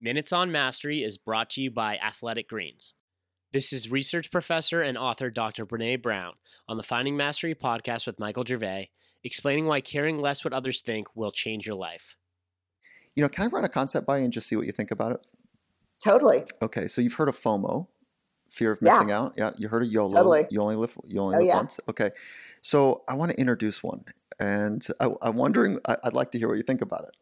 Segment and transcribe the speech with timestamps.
[0.00, 2.94] Minutes on Mastery is brought to you by Athletic Greens.
[3.52, 5.66] This is research professor and author Dr.
[5.66, 6.34] Brené Brown
[6.68, 8.90] on the Finding Mastery podcast with Michael Gervais,
[9.24, 12.16] explaining why caring less what others think will change your life.
[13.16, 14.90] You know, can I run a concept by you and just see what you think
[14.92, 15.26] about it?
[16.04, 16.44] Totally.
[16.62, 17.88] Okay, so you've heard of FOMO,
[18.48, 19.18] fear of missing Yeah.
[19.20, 19.34] out.
[19.36, 20.14] Yeah, you heard of YOLO.
[20.14, 20.46] Totally.
[20.50, 20.96] You only live.
[21.06, 21.56] You only Oh, live yeah.
[21.56, 21.80] once.
[21.88, 22.10] Okay,
[22.60, 24.04] so I want to introduce one,
[24.38, 25.80] and I, I'm wondering.
[25.88, 27.16] I, I'd like to hear what you think about it.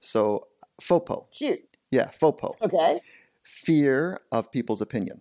[0.00, 0.40] So,
[0.80, 1.26] FOPO.
[1.34, 1.75] Shoot.
[1.90, 2.54] Yeah, FOPO.
[2.62, 2.98] Okay.
[3.44, 5.20] Fear of people's opinion,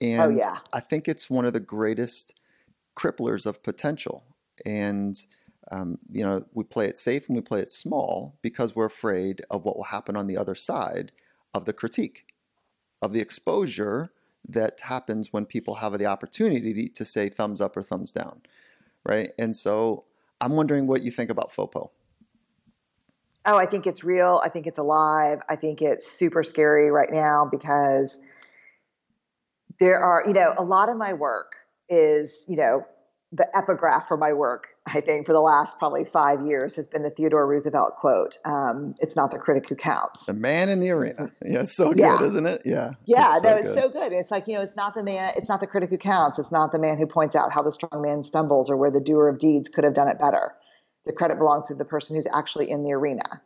[0.00, 0.58] and Oh, yeah.
[0.72, 2.38] I think it's one of the greatest
[2.96, 4.24] cripplers of potential.
[4.66, 5.16] And
[5.70, 9.42] um, you know, we play it safe and we play it small because we're afraid
[9.50, 11.12] of what will happen on the other side
[11.54, 12.24] of the critique,
[13.00, 14.12] of the exposure
[14.48, 18.42] that happens when people have the opportunity to say thumbs up or thumbs down,
[19.04, 19.30] right?
[19.38, 20.04] And so
[20.40, 21.90] I'm wondering what you think about FOPO.
[23.46, 24.40] Oh, I think it's real.
[24.44, 25.40] I think it's alive.
[25.48, 28.20] I think it's super scary right now because
[29.78, 31.54] there are, you know, a lot of my work
[31.88, 32.84] is, you know,
[33.32, 37.02] the epigraph for my work, I think, for the last probably five years has been
[37.02, 40.26] the Theodore Roosevelt quote um, It's not the critic who counts.
[40.26, 41.30] The man in the arena.
[41.44, 42.18] Yeah, it's so Yeah.
[42.18, 42.62] good, isn't it?
[42.64, 42.90] Yeah.
[43.06, 43.82] Yeah, it's no, it's good.
[43.82, 44.12] so good.
[44.12, 46.38] It's like, you know, it's not the man, it's not the critic who counts.
[46.38, 49.00] It's not the man who points out how the strong man stumbles or where the
[49.00, 50.54] doer of deeds could have done it better.
[51.06, 53.42] The credit belongs to the person who's actually in the arena,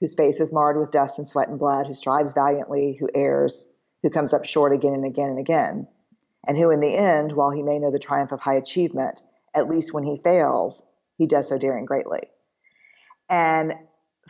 [0.00, 3.68] whose face is marred with dust and sweat and blood, who strives valiantly, who errs,
[4.02, 5.88] who comes up short again and again and again,
[6.46, 9.22] and who in the end, while he may know the triumph of high achievement,
[9.54, 10.82] at least when he fails,
[11.16, 12.20] he does so daring greatly.
[13.30, 13.74] And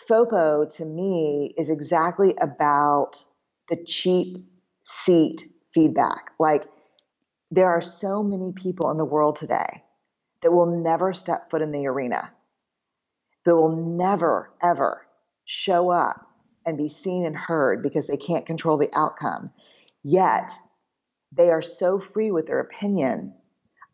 [0.08, 3.24] FOPO to me is exactly about
[3.68, 4.44] the cheap
[4.82, 6.30] seat feedback.
[6.38, 6.64] Like
[7.50, 9.82] there are so many people in the world today
[10.42, 12.30] that will never step foot in the arena,
[13.44, 15.06] that will never, ever
[15.44, 16.26] show up
[16.66, 19.50] and be seen and heard because they can't control the outcome.
[20.02, 20.50] Yet
[21.32, 23.34] they are so free with their opinion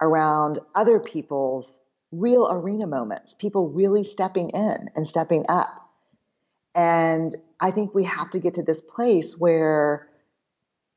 [0.01, 1.81] around other people's
[2.13, 5.89] real arena moments, people really stepping in and stepping up.
[6.75, 10.09] And I think we have to get to this place where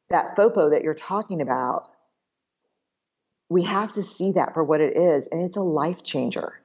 [0.09, 1.88] that FOPO that you're talking about,
[3.49, 5.28] we have to see that for what it is.
[5.28, 6.62] And it's a life changer.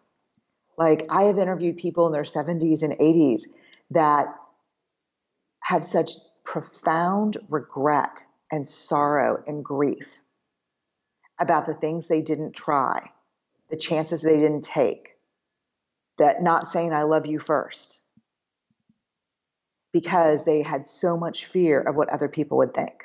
[0.78, 3.42] Like I have interviewed people in their 70s and 80s
[3.90, 4.28] that
[5.62, 6.12] have such
[6.44, 8.22] profound regret
[8.52, 10.20] and sorrow and grief
[11.38, 13.10] about the things they didn't try,
[13.70, 15.16] the chances they didn't take,
[16.18, 18.00] that not saying I love you first
[19.92, 23.02] because they had so much fear of what other people would think.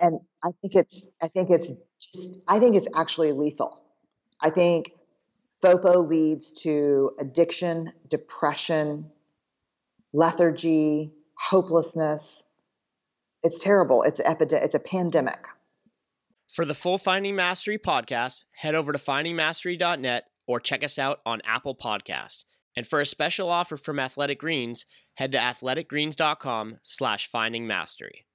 [0.00, 3.80] And I think it's I think it's just I think it's actually lethal.
[4.40, 4.92] I think
[5.62, 9.10] FOPO leads to addiction, depression,
[10.12, 12.44] lethargy, hopelessness.
[13.42, 14.02] It's terrible.
[14.02, 14.64] It's epidemic.
[14.64, 15.46] It's a pandemic.
[16.48, 21.40] For the full Finding Mastery podcast, head over to findingmastery.net or check us out on
[21.44, 22.44] Apple Podcasts.
[22.76, 24.84] And for a special offer from Athletic Greens,
[25.14, 28.26] head to athleticgreens.com slash finding mastery.